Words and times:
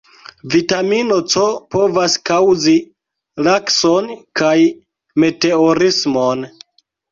Vitamino 0.53 1.17
C 1.33 1.43
povas 1.75 2.15
kaŭzi 2.31 2.73
lakson 3.49 4.11
kaj 4.43 4.57
meteorismon. 5.27 6.45